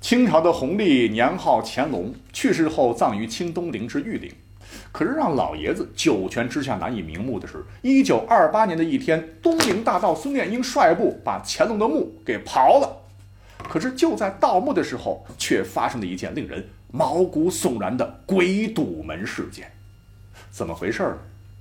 [0.00, 4.32] 清朝的弘历年号乾隆，去世后葬于清东陵之玉陵。
[4.92, 13.02] 可是让老爷子九泉之下难以瞑目的是，一九二八年的一天，东陵大盗孙殿英率部把乾隆的墓给刨了。
[13.68, 19.72] 可是就在盗墓的时候，却发生了一件令人毛骨悚然的鬼堵门事件。
[20.50, 21.18] 怎么回事呢？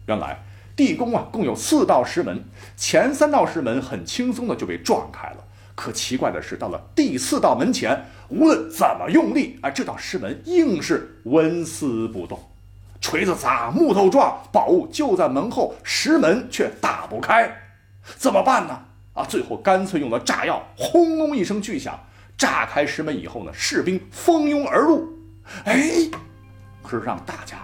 [0.08, 0.44] 原来
[0.76, 2.44] 地宫啊共有四道石门，
[2.78, 5.38] 前三道石门很轻松的就被撞开了。
[5.74, 12.40] 可奇怪的是，到了第四道门前，无论怎么用力，哎，这道石门硬是纹丝不动。
[13.02, 17.56] 锤子砸，木头撞，宝物就在门后，石门却打不开，
[18.18, 18.80] 怎么办呢？
[19.14, 22.00] 啊，最后干脆用了炸药，轰隆一声巨响，
[22.38, 25.08] 炸开石门以后呢，士兵蜂拥而入。
[25.66, 25.84] 哎，
[26.82, 27.58] 可是让大家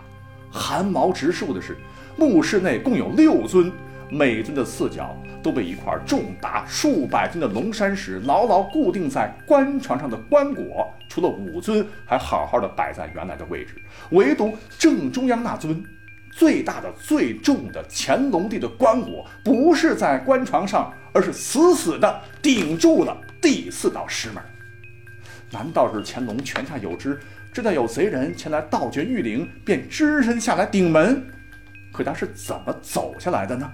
[0.52, 1.76] 寒毛直竖的是，
[2.16, 3.72] 墓室内共有六尊，
[4.14, 13.74] 每尊的四角都被一块重达数百斤的龙山石牢牢固定在棺床上的棺椁，除了五尊还好好的摆在原来的位置，
[14.10, 15.82] 唯独正中央那尊。
[16.34, 24.44] 最大的、最重的乾隆帝的棺椁，不是在棺床上，而是死死的顶住了第四道石门。
[25.50, 27.18] 难道是乾隆泉下有知，
[27.54, 31.26] 知道有贼人前来盗掘玉陵，便只身下来顶门？
[31.94, 33.70] 可他是怎么走下来的呢？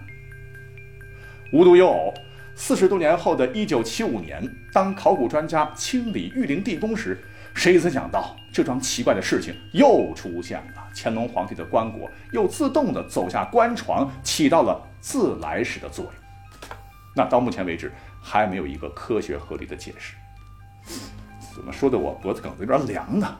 [1.51, 2.13] 无独有偶，
[2.55, 7.17] 四十多年后的一九七五年，当考古专家清理玉陵地宫时，
[7.53, 10.83] 谁曾想到，这桩奇怪的事情又出现了？
[10.93, 16.13] 乾隆皇帝的棺椁又自动的走下棺床，起到了自来石的作用。
[17.15, 20.15] 那到目前为止，还没有一个科学合理的解释。
[21.55, 23.37] 怎么说的我脖子梗子有点凉呢？